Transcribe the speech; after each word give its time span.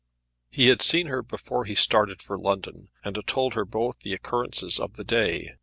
He 0.49 0.69
had 0.69 0.81
seen 0.81 1.05
her 1.05 1.21
before 1.21 1.65
he 1.65 1.75
started 1.75 2.23
for 2.23 2.35
London, 2.35 2.89
and 3.05 3.15
had 3.15 3.27
told 3.27 3.53
her 3.53 3.65
both 3.65 3.99
the 3.99 4.15
occurrences 4.15 4.79
of 4.79 4.93
the 4.95 5.03
day. 5.03 5.51